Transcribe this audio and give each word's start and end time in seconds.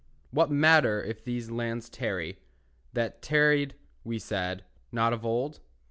What 0.31 0.49
matter 0.49 1.03
if 1.03 1.23
these 1.23 1.51
lands 1.51 1.87
tarry, 1.87 2.39
That 2.93 3.21
tarried 3.21 3.75
(we 4.03 4.17
said) 4.17 4.63
not 4.91 5.13
of 5.13 5.23
old? 5.23 5.59